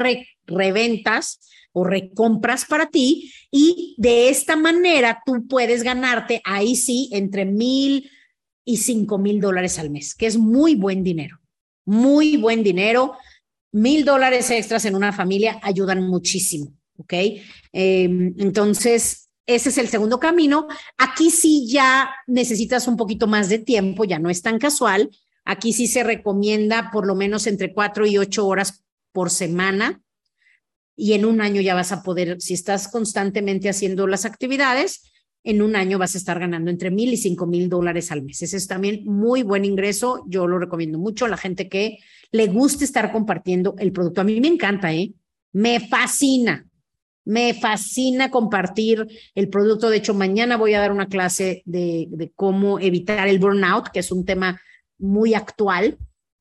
reventas 0.46 1.40
o 1.72 1.84
recompras 1.84 2.64
para 2.64 2.86
ti 2.86 3.32
y 3.50 3.94
de 3.98 4.28
esta 4.28 4.56
manera 4.56 5.22
tú 5.24 5.46
puedes 5.48 5.82
ganarte 5.82 6.40
ahí 6.44 6.76
sí 6.76 7.08
entre 7.12 7.44
mil 7.44 8.10
y 8.64 8.76
cinco 8.76 9.18
mil 9.18 9.40
dólares 9.40 9.78
al 9.78 9.90
mes, 9.90 10.14
que 10.14 10.26
es 10.26 10.36
muy 10.36 10.74
buen 10.74 11.02
dinero, 11.02 11.40
muy 11.84 12.36
buen 12.36 12.62
dinero. 12.62 13.14
Mil 13.72 14.04
dólares 14.04 14.50
extras 14.50 14.84
en 14.84 14.96
una 14.96 15.12
familia 15.12 15.60
ayudan 15.62 16.02
muchísimo, 16.02 16.72
¿ok? 16.96 17.12
Em, 17.72 18.34
entonces, 18.38 19.29
ese 19.54 19.70
es 19.70 19.78
el 19.78 19.88
segundo 19.88 20.18
camino. 20.20 20.66
Aquí 20.98 21.30
sí 21.30 21.66
ya 21.68 22.10
necesitas 22.26 22.88
un 22.88 22.96
poquito 22.96 23.26
más 23.26 23.48
de 23.48 23.58
tiempo, 23.58 24.04
ya 24.04 24.18
no 24.18 24.30
es 24.30 24.42
tan 24.42 24.58
casual. 24.58 25.10
Aquí 25.44 25.72
sí 25.72 25.86
se 25.86 26.02
recomienda 26.02 26.90
por 26.92 27.06
lo 27.06 27.14
menos 27.14 27.46
entre 27.46 27.72
cuatro 27.72 28.06
y 28.06 28.18
ocho 28.18 28.46
horas 28.46 28.84
por 29.12 29.30
semana. 29.30 30.02
Y 30.96 31.14
en 31.14 31.24
un 31.24 31.40
año 31.40 31.60
ya 31.60 31.74
vas 31.74 31.92
a 31.92 32.02
poder, 32.02 32.40
si 32.40 32.54
estás 32.54 32.88
constantemente 32.88 33.68
haciendo 33.68 34.06
las 34.06 34.24
actividades, 34.24 35.02
en 35.42 35.62
un 35.62 35.74
año 35.74 35.98
vas 35.98 36.14
a 36.14 36.18
estar 36.18 36.38
ganando 36.38 36.70
entre 36.70 36.90
mil 36.90 37.12
y 37.12 37.16
cinco 37.16 37.46
mil 37.46 37.70
dólares 37.70 38.12
al 38.12 38.22
mes. 38.22 38.42
Ese 38.42 38.58
es 38.58 38.66
también 38.66 39.04
muy 39.06 39.42
buen 39.42 39.64
ingreso. 39.64 40.24
Yo 40.28 40.46
lo 40.46 40.58
recomiendo 40.58 40.98
mucho 40.98 41.24
a 41.24 41.28
la 41.28 41.38
gente 41.38 41.68
que 41.68 41.98
le 42.30 42.46
guste 42.46 42.84
estar 42.84 43.10
compartiendo 43.10 43.74
el 43.78 43.92
producto. 43.92 44.20
A 44.20 44.24
mí 44.24 44.38
me 44.40 44.48
encanta, 44.48 44.92
¿eh? 44.92 45.14
Me 45.52 45.80
fascina. 45.80 46.66
Me 47.24 47.54
fascina 47.54 48.30
compartir 48.30 49.06
el 49.34 49.48
producto. 49.48 49.90
De 49.90 49.98
hecho, 49.98 50.14
mañana 50.14 50.56
voy 50.56 50.74
a 50.74 50.80
dar 50.80 50.92
una 50.92 51.08
clase 51.08 51.62
de, 51.66 52.32
cómo 52.34 52.78
evitar 52.78 53.28
el 53.28 53.38
burnout, 53.38 53.88
que 53.88 54.00
es 54.00 54.10
un 54.10 54.24
tema 54.24 54.60
muy 54.98 55.34
actual 55.34 55.98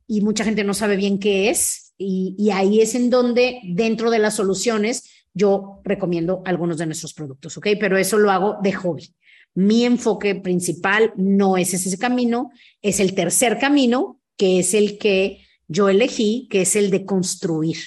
y 0.07 0.21
mucha 0.21 0.43
gente 0.43 0.63
no 0.63 0.73
sabe 0.73 0.95
bien 0.95 1.19
qué 1.19 1.49
es. 1.49 1.93
Y, 1.97 2.35
y 2.37 2.51
ahí 2.51 2.81
es 2.81 2.95
en 2.95 3.09
donde, 3.09 3.59
dentro 3.63 4.09
de 4.09 4.19
las 4.19 4.35
soluciones, 4.35 5.03
yo 5.33 5.81
recomiendo 5.83 6.41
algunos 6.45 6.77
de 6.77 6.85
nuestros 6.85 7.13
productos, 7.13 7.57
¿ok? 7.57 7.67
Pero 7.79 7.97
eso 7.97 8.17
lo 8.17 8.31
hago 8.31 8.57
de 8.61 8.73
hobby. 8.73 9.13
Mi 9.55 9.85
enfoque 9.85 10.35
principal 10.35 11.13
no 11.17 11.57
es 11.57 11.73
ese 11.73 11.97
camino, 11.97 12.51
es 12.81 12.99
el 12.99 13.13
tercer 13.13 13.59
camino, 13.59 14.21
que 14.37 14.59
es 14.59 14.73
el 14.73 14.97
que 14.97 15.45
yo 15.67 15.89
elegí, 15.89 16.47
que 16.49 16.61
es 16.61 16.75
el 16.75 16.89
de 16.91 17.05
construir, 17.05 17.77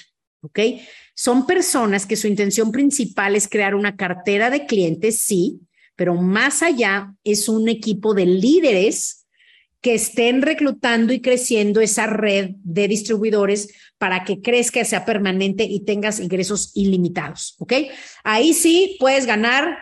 ¿ok? 0.42 0.58
Son 1.14 1.46
personas 1.46 2.06
que 2.06 2.16
su 2.16 2.26
intención 2.26 2.72
principal 2.72 3.36
es 3.36 3.48
crear 3.48 3.74
una 3.74 3.96
cartera 3.96 4.50
de 4.50 4.66
clientes, 4.66 5.20
sí, 5.20 5.60
pero 5.96 6.14
más 6.14 6.62
allá 6.62 7.14
es 7.24 7.48
un 7.48 7.68
equipo 7.68 8.14
de 8.14 8.26
líderes 8.26 9.26
que 9.82 9.94
estén 9.94 10.42
reclutando 10.42 11.12
y 11.12 11.20
creciendo 11.20 11.80
esa 11.80 12.06
red 12.06 12.50
de 12.62 12.86
distribuidores 12.86 13.68
para 13.98 14.24
que 14.24 14.40
crezca, 14.40 14.84
sea 14.84 15.04
permanente 15.04 15.64
y 15.64 15.80
tengas 15.80 16.20
ingresos 16.20 16.70
ilimitados, 16.74 17.56
¿ok? 17.58 17.72
Ahí 18.22 18.54
sí 18.54 18.96
puedes 19.00 19.26
ganar 19.26 19.76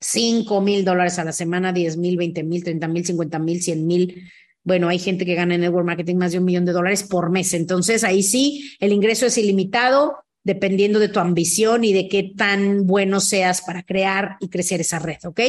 5 0.00 0.60
mil 0.60 0.84
dólares 0.84 1.18
a 1.18 1.24
la 1.24 1.32
semana, 1.32 1.72
10 1.72 1.96
mil, 1.96 2.16
20 2.18 2.42
mil, 2.42 2.62
30 2.62 2.88
mil, 2.88 3.06
50 3.06 3.38
mil, 3.38 3.62
100 3.62 3.86
mil. 3.86 4.30
Bueno, 4.64 4.88
hay 4.88 4.98
gente 4.98 5.24
que 5.24 5.34
gana 5.34 5.54
en 5.54 5.62
network 5.62 5.86
marketing 5.86 6.16
más 6.16 6.32
de 6.32 6.38
un 6.38 6.44
millón 6.44 6.66
de 6.66 6.72
dólares 6.72 7.02
por 7.02 7.30
mes. 7.30 7.54
Entonces, 7.54 8.04
ahí 8.04 8.22
sí, 8.22 8.76
el 8.80 8.92
ingreso 8.92 9.26
es 9.26 9.38
ilimitado 9.38 10.16
dependiendo 10.44 10.98
de 10.98 11.08
tu 11.08 11.20
ambición 11.20 11.84
y 11.84 11.92
de 11.92 12.08
qué 12.08 12.32
tan 12.36 12.86
bueno 12.86 13.20
seas 13.20 13.62
para 13.62 13.82
crear 13.82 14.36
y 14.40 14.48
crecer 14.48 14.80
esa 14.80 14.98
red, 14.98 15.18
¿ok? 15.24 15.40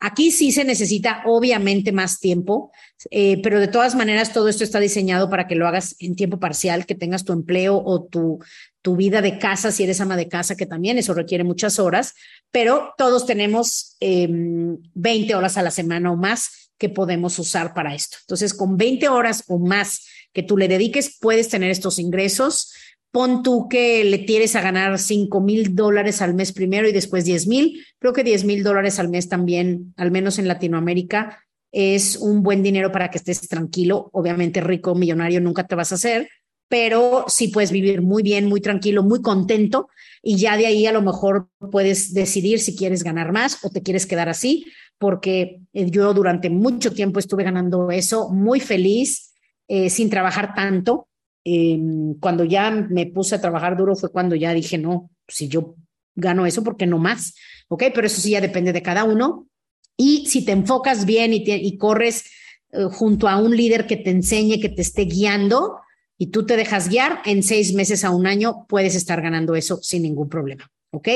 Aquí 0.00 0.30
sí 0.30 0.50
se 0.50 0.64
necesita 0.64 1.22
obviamente 1.26 1.92
más 1.92 2.20
tiempo, 2.20 2.72
eh, 3.10 3.40
pero 3.42 3.60
de 3.60 3.68
todas 3.68 3.94
maneras 3.94 4.32
todo 4.32 4.48
esto 4.48 4.64
está 4.64 4.80
diseñado 4.80 5.28
para 5.28 5.46
que 5.46 5.54
lo 5.54 5.68
hagas 5.68 5.94
en 5.98 6.16
tiempo 6.16 6.38
parcial, 6.38 6.86
que 6.86 6.94
tengas 6.94 7.24
tu 7.24 7.32
empleo 7.32 7.82
o 7.84 8.04
tu, 8.04 8.38
tu 8.82 8.96
vida 8.96 9.20
de 9.20 9.38
casa, 9.38 9.72
si 9.72 9.84
eres 9.84 10.00
ama 10.00 10.16
de 10.16 10.28
casa, 10.28 10.56
que 10.56 10.66
también 10.66 10.96
eso 10.96 11.12
requiere 11.12 11.44
muchas 11.44 11.78
horas, 11.78 12.14
pero 12.50 12.94
todos 12.96 13.26
tenemos 13.26 13.96
20 14.00 14.82
em, 15.04 15.36
horas 15.36 15.58
a 15.58 15.62
la 15.62 15.70
semana 15.70 16.10
o 16.12 16.16
más 16.16 16.70
que 16.78 16.88
podemos 16.88 17.38
usar 17.38 17.74
para 17.74 17.94
esto. 17.94 18.16
Entonces, 18.22 18.54
con 18.54 18.78
20 18.78 19.08
horas 19.10 19.44
o 19.48 19.58
más 19.58 20.06
que 20.32 20.42
tú 20.42 20.56
le 20.56 20.66
dediques, 20.66 21.18
puedes 21.20 21.48
tener 21.48 21.70
estos 21.70 21.98
ingresos 21.98 22.72
Pon 23.12 23.42
tú 23.42 23.68
que 23.68 24.04
le 24.04 24.18
tienes 24.18 24.54
a 24.54 24.60
ganar 24.60 24.98
5 24.98 25.40
mil 25.40 25.74
dólares 25.74 26.22
al 26.22 26.34
mes 26.34 26.52
primero 26.52 26.88
y 26.88 26.92
después 26.92 27.24
10 27.24 27.46
mil. 27.48 27.84
Creo 27.98 28.12
que 28.12 28.22
10 28.22 28.44
mil 28.44 28.62
dólares 28.62 28.98
al 28.98 29.08
mes 29.08 29.28
también, 29.28 29.92
al 29.96 30.10
menos 30.10 30.38
en 30.38 30.46
Latinoamérica, 30.46 31.42
es 31.72 32.16
un 32.16 32.42
buen 32.42 32.62
dinero 32.62 32.92
para 32.92 33.10
que 33.10 33.18
estés 33.18 33.48
tranquilo. 33.48 34.10
Obviamente 34.12 34.60
rico, 34.60 34.94
millonario 34.94 35.40
nunca 35.40 35.66
te 35.66 35.74
vas 35.74 35.90
a 35.90 35.96
hacer, 35.96 36.28
pero 36.68 37.24
sí 37.26 37.48
puedes 37.48 37.72
vivir 37.72 38.00
muy 38.00 38.22
bien, 38.22 38.46
muy 38.46 38.60
tranquilo, 38.60 39.02
muy 39.02 39.22
contento 39.22 39.88
y 40.22 40.36
ya 40.36 40.56
de 40.56 40.66
ahí 40.66 40.86
a 40.86 40.92
lo 40.92 41.02
mejor 41.02 41.48
puedes 41.70 42.14
decidir 42.14 42.60
si 42.60 42.76
quieres 42.76 43.02
ganar 43.02 43.32
más 43.32 43.64
o 43.64 43.70
te 43.70 43.82
quieres 43.82 44.06
quedar 44.06 44.28
así, 44.28 44.66
porque 44.98 45.60
yo 45.72 46.12
durante 46.14 46.50
mucho 46.50 46.92
tiempo 46.92 47.18
estuve 47.18 47.42
ganando 47.42 47.90
eso 47.90 48.30
muy 48.30 48.60
feliz, 48.60 49.32
eh, 49.66 49.88
sin 49.88 50.10
trabajar 50.10 50.54
tanto 50.54 51.08
Em, 51.44 52.14
cuando 52.20 52.44
ya 52.44 52.70
me 52.70 53.06
puse 53.06 53.34
a 53.34 53.40
trabajar 53.40 53.76
duro 53.76 53.96
fue 53.96 54.12
cuando 54.12 54.36
ya 54.36 54.52
dije, 54.52 54.76
no, 54.78 55.10
si 55.26 55.48
yo 55.48 55.76
gano 56.14 56.46
eso, 56.46 56.62
¿por 56.62 56.76
qué 56.76 56.86
no 56.86 56.98
más? 56.98 57.34
¿Ok? 57.68 57.84
Pero 57.94 58.06
eso 58.06 58.20
sí 58.20 58.30
ya 58.30 58.40
depende 58.40 58.72
de 58.72 58.82
cada 58.82 59.04
uno. 59.04 59.48
Y 59.96 60.26
si 60.26 60.44
te 60.44 60.52
enfocas 60.52 61.04
bien 61.04 61.32
y, 61.32 61.42
y 61.46 61.76
corres 61.76 62.24
eh, 62.72 62.84
junto 62.90 63.28
a 63.28 63.36
un 63.36 63.56
líder 63.56 63.86
que 63.86 63.96
te 63.96 64.10
enseñe, 64.10 64.60
que 64.60 64.68
te 64.68 64.82
esté 64.82 65.02
guiando 65.02 65.80
y 66.18 66.26
tú 66.26 66.44
te 66.44 66.56
dejas 66.56 66.88
guiar, 66.88 67.20
en 67.24 67.42
seis 67.42 67.72
meses 67.74 68.04
a 68.04 68.10
un 68.10 68.26
año 68.26 68.66
puedes 68.68 68.94
estar 68.94 69.20
ganando 69.22 69.54
eso 69.54 69.78
sin 69.82 70.02
ningún 70.02 70.28
problema. 70.28 70.70
¿Ok? 70.92 71.08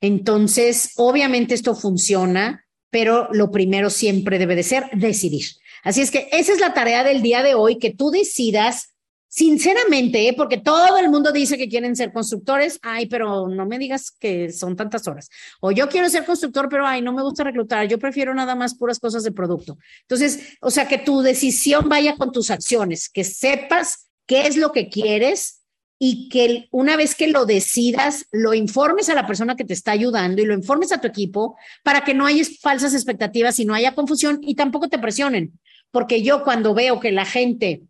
Entonces, 0.00 0.92
obviamente 0.96 1.54
esto 1.54 1.74
funciona, 1.74 2.66
pero 2.90 3.28
lo 3.32 3.50
primero 3.50 3.90
siempre 3.90 4.38
debe 4.38 4.54
de 4.54 4.62
ser 4.62 4.90
decidir. 4.92 5.46
Así 5.82 6.00
es 6.00 6.10
que 6.10 6.28
esa 6.32 6.52
es 6.52 6.60
la 6.60 6.74
tarea 6.74 7.04
del 7.04 7.22
día 7.22 7.42
de 7.42 7.54
hoy, 7.54 7.78
que 7.78 7.90
tú 7.90 8.10
decidas 8.10 8.93
Sinceramente, 9.36 10.28
¿eh? 10.28 10.32
porque 10.32 10.58
todo 10.58 10.96
el 10.96 11.08
mundo 11.08 11.32
dice 11.32 11.58
que 11.58 11.68
quieren 11.68 11.96
ser 11.96 12.12
constructores, 12.12 12.78
ay, 12.82 13.06
pero 13.06 13.48
no 13.48 13.66
me 13.66 13.80
digas 13.80 14.12
que 14.12 14.52
son 14.52 14.76
tantas 14.76 15.08
horas. 15.08 15.28
O 15.60 15.72
yo 15.72 15.88
quiero 15.88 16.08
ser 16.08 16.24
constructor, 16.24 16.68
pero 16.68 16.86
ay, 16.86 17.02
no 17.02 17.12
me 17.12 17.20
gusta 17.20 17.42
reclutar, 17.42 17.88
yo 17.88 17.98
prefiero 17.98 18.32
nada 18.32 18.54
más 18.54 18.76
puras 18.76 19.00
cosas 19.00 19.24
de 19.24 19.32
producto. 19.32 19.76
Entonces, 20.02 20.56
o 20.60 20.70
sea, 20.70 20.86
que 20.86 20.98
tu 20.98 21.20
decisión 21.20 21.88
vaya 21.88 22.14
con 22.14 22.30
tus 22.30 22.52
acciones, 22.52 23.08
que 23.08 23.24
sepas 23.24 24.08
qué 24.24 24.46
es 24.46 24.56
lo 24.56 24.70
que 24.70 24.88
quieres 24.88 25.62
y 25.98 26.28
que 26.28 26.68
una 26.70 26.96
vez 26.96 27.16
que 27.16 27.26
lo 27.26 27.44
decidas, 27.44 28.26
lo 28.30 28.54
informes 28.54 29.08
a 29.08 29.16
la 29.16 29.26
persona 29.26 29.56
que 29.56 29.64
te 29.64 29.74
está 29.74 29.90
ayudando 29.90 30.42
y 30.42 30.46
lo 30.46 30.54
informes 30.54 30.92
a 30.92 31.00
tu 31.00 31.08
equipo 31.08 31.56
para 31.82 32.02
que 32.02 32.14
no 32.14 32.26
haya 32.26 32.44
falsas 32.60 32.94
expectativas 32.94 33.58
y 33.58 33.64
no 33.64 33.74
haya 33.74 33.96
confusión 33.96 34.38
y 34.42 34.54
tampoco 34.54 34.88
te 34.88 35.00
presionen. 35.00 35.58
Porque 35.90 36.22
yo 36.22 36.44
cuando 36.44 36.72
veo 36.72 37.00
que 37.00 37.10
la 37.10 37.24
gente 37.24 37.82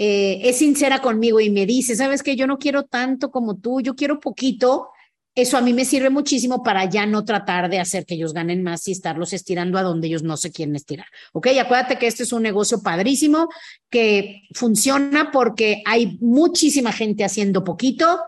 eh, 0.00 0.48
es 0.48 0.58
sincera 0.58 1.02
conmigo 1.02 1.40
y 1.40 1.50
me 1.50 1.66
dice, 1.66 1.96
sabes 1.96 2.22
que 2.22 2.36
yo 2.36 2.46
no 2.46 2.58
quiero 2.58 2.84
tanto 2.84 3.32
como 3.32 3.56
tú, 3.56 3.80
yo 3.80 3.96
quiero 3.96 4.20
poquito, 4.20 4.90
eso 5.34 5.56
a 5.56 5.60
mí 5.60 5.72
me 5.72 5.84
sirve 5.84 6.08
muchísimo 6.08 6.62
para 6.62 6.84
ya 6.84 7.04
no 7.04 7.24
tratar 7.24 7.68
de 7.68 7.80
hacer 7.80 8.06
que 8.06 8.14
ellos 8.14 8.32
ganen 8.32 8.62
más 8.62 8.86
y 8.86 8.92
estarlos 8.92 9.32
estirando 9.32 9.76
a 9.76 9.82
donde 9.82 10.06
ellos 10.06 10.22
no 10.22 10.36
se 10.36 10.52
quieren 10.52 10.76
estirar. 10.76 11.08
Ok, 11.32 11.48
acuérdate 11.60 11.98
que 11.98 12.06
este 12.06 12.22
es 12.22 12.32
un 12.32 12.44
negocio 12.44 12.80
padrísimo 12.80 13.48
que 13.90 14.42
funciona 14.54 15.32
porque 15.32 15.82
hay 15.84 16.16
muchísima 16.20 16.92
gente 16.92 17.24
haciendo 17.24 17.64
poquito. 17.64 18.20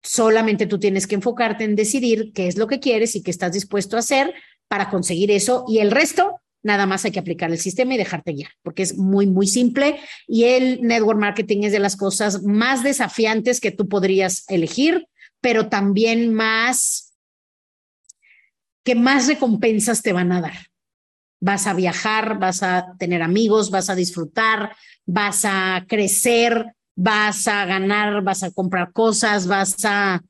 Solamente 0.00 0.66
tú 0.66 0.78
tienes 0.78 1.08
que 1.08 1.16
enfocarte 1.16 1.64
en 1.64 1.74
decidir 1.74 2.32
qué 2.32 2.46
es 2.46 2.56
lo 2.56 2.68
que 2.68 2.78
quieres 2.78 3.16
y 3.16 3.22
qué 3.24 3.32
estás 3.32 3.50
dispuesto 3.50 3.96
a 3.96 4.00
hacer 4.00 4.32
para 4.68 4.90
conseguir 4.90 5.32
eso 5.32 5.64
y 5.66 5.78
el 5.78 5.90
resto 5.90 6.40
nada 6.64 6.86
más 6.86 7.04
hay 7.04 7.12
que 7.12 7.20
aplicar 7.20 7.50
el 7.52 7.58
sistema 7.58 7.94
y 7.94 7.98
dejarte 7.98 8.32
guiar, 8.32 8.50
porque 8.62 8.82
es 8.82 8.96
muy, 8.98 9.26
muy 9.26 9.46
simple 9.46 10.00
y 10.26 10.44
el 10.44 10.82
network 10.82 11.20
marketing 11.20 11.62
es 11.62 11.72
de 11.72 11.78
las 11.78 11.96
cosas 11.96 12.42
más 12.42 12.82
desafiantes 12.82 13.60
que 13.60 13.70
tú 13.70 13.88
podrías 13.88 14.44
elegir, 14.48 15.06
pero 15.40 15.68
también 15.68 16.34
más 16.34 17.12
que 18.82 18.94
más 18.94 19.28
recompensas 19.28 20.02
te 20.02 20.12
van 20.12 20.32
a 20.32 20.40
dar. 20.40 20.68
Vas 21.40 21.66
a 21.66 21.74
viajar, 21.74 22.38
vas 22.38 22.62
a 22.62 22.94
tener 22.98 23.22
amigos, 23.22 23.70
vas 23.70 23.90
a 23.90 23.94
disfrutar, 23.94 24.74
vas 25.06 25.44
a 25.44 25.84
crecer, 25.86 26.74
vas 26.96 27.46
a 27.46 27.66
ganar, 27.66 28.22
vas 28.22 28.42
a 28.42 28.50
comprar 28.50 28.92
cosas, 28.92 29.46
vas 29.46 29.84
a 29.84 30.22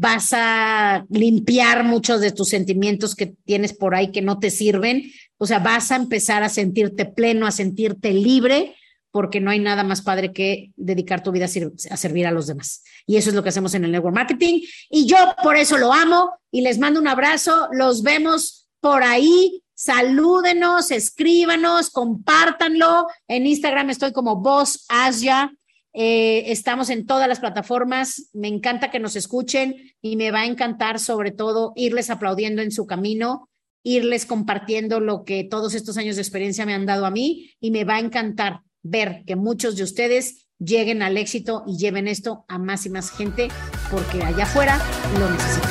vas 0.00 0.30
a 0.32 1.04
limpiar 1.10 1.84
muchos 1.84 2.22
de 2.22 2.32
tus 2.32 2.48
sentimientos 2.48 3.14
que 3.14 3.34
tienes 3.44 3.74
por 3.74 3.94
ahí 3.94 4.10
que 4.10 4.22
no 4.22 4.38
te 4.38 4.50
sirven. 4.50 5.12
O 5.36 5.46
sea, 5.46 5.58
vas 5.58 5.92
a 5.92 5.96
empezar 5.96 6.42
a 6.42 6.48
sentirte 6.48 7.04
pleno, 7.04 7.46
a 7.46 7.50
sentirte 7.50 8.14
libre, 8.14 8.74
porque 9.10 9.40
no 9.40 9.50
hay 9.50 9.58
nada 9.58 9.84
más 9.84 10.00
padre 10.00 10.32
que 10.32 10.72
dedicar 10.76 11.22
tu 11.22 11.32
vida 11.32 11.44
a, 11.44 11.96
servir 11.98 12.26
a 12.26 12.30
los 12.30 12.46
demás. 12.46 12.82
Y 13.06 13.16
eso 13.16 13.28
es 13.28 13.36
lo 13.36 13.42
que 13.42 13.50
hacemos 13.50 13.74
en 13.74 13.84
el 13.84 13.92
Network 13.92 14.14
Marketing. 14.14 14.62
Y 14.88 15.04
yo 15.04 15.18
por 15.42 15.56
eso 15.56 15.76
lo 15.76 15.92
amo 15.92 16.32
y 16.50 16.62
les 16.62 16.78
mando 16.78 16.98
un 16.98 17.08
abrazo. 17.08 17.68
Los 17.70 18.02
vemos 18.02 18.68
por 18.80 19.02
ahí. 19.02 19.62
Salúdenos, 19.74 20.90
escríbanos, 20.90 21.90
compártanlo. 21.90 23.06
En 23.28 23.46
Instagram 23.46 23.90
estoy 23.90 24.12
como 24.12 24.36
Voz 24.36 24.86
Asia 24.88 25.52
eh, 25.92 26.44
estamos 26.52 26.90
en 26.90 27.06
todas 27.06 27.28
las 27.28 27.40
plataformas. 27.40 28.30
Me 28.32 28.48
encanta 28.48 28.90
que 28.90 29.00
nos 29.00 29.16
escuchen 29.16 29.94
y 30.00 30.16
me 30.16 30.30
va 30.30 30.42
a 30.42 30.46
encantar 30.46 30.98
sobre 30.98 31.30
todo 31.30 31.72
irles 31.76 32.10
aplaudiendo 32.10 32.62
en 32.62 32.70
su 32.70 32.86
camino, 32.86 33.48
irles 33.82 34.26
compartiendo 34.26 35.00
lo 35.00 35.24
que 35.24 35.44
todos 35.44 35.74
estos 35.74 35.96
años 35.96 36.16
de 36.16 36.22
experiencia 36.22 36.66
me 36.66 36.74
han 36.74 36.86
dado 36.86 37.06
a 37.06 37.10
mí 37.10 37.52
y 37.60 37.70
me 37.70 37.84
va 37.84 37.96
a 37.96 38.00
encantar 38.00 38.60
ver 38.82 39.24
que 39.26 39.36
muchos 39.36 39.76
de 39.76 39.82
ustedes 39.82 40.48
lleguen 40.58 41.02
al 41.02 41.16
éxito 41.16 41.64
y 41.66 41.78
lleven 41.78 42.06
esto 42.06 42.44
a 42.48 42.58
más 42.58 42.86
y 42.86 42.90
más 42.90 43.10
gente 43.10 43.48
porque 43.90 44.22
allá 44.22 44.44
afuera 44.44 44.78
lo 45.18 45.30
necesitan. 45.30 45.70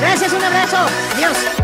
Gracias, 0.00 0.32
un 0.32 0.42
abrazo. 0.42 0.76
Adiós. 1.16 1.57